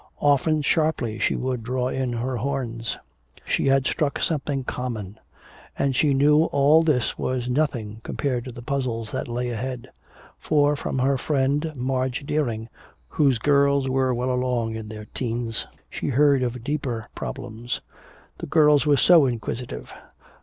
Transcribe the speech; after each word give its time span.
Often 0.19 0.63
sharply 0.63 1.19
she 1.19 1.35
would 1.35 1.61
draw 1.61 1.87
in 1.89 2.11
her 2.13 2.37
horns. 2.37 2.97
She 3.45 3.67
had 3.67 3.85
struck 3.85 4.17
something 4.17 4.63
"common!" 4.63 5.19
And 5.77 5.95
she 5.95 6.15
knew 6.15 6.45
all 6.45 6.81
this 6.81 7.19
was 7.19 7.47
nothing 7.47 8.01
compared 8.03 8.45
to 8.45 8.51
the 8.51 8.63
puzzles 8.63 9.11
that 9.11 9.27
lay 9.27 9.51
ahead. 9.51 9.91
For 10.39 10.75
from 10.75 10.97
her 10.97 11.19
friend, 11.19 11.71
Madge 11.75 12.25
Deering, 12.25 12.67
whose 13.09 13.37
girls 13.37 13.87
were 13.87 14.11
well 14.11 14.31
along 14.31 14.73
in 14.73 14.87
their 14.89 15.05
'teens, 15.05 15.67
she 15.87 16.07
heard 16.07 16.41
of 16.41 16.63
deeper 16.63 17.07
problems. 17.13 17.79
The 18.39 18.47
girls 18.47 18.87
were 18.87 18.97
so 18.97 19.27
inquisitive. 19.27 19.93